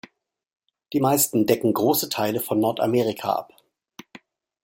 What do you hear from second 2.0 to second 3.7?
Teile von Nordamerika ab.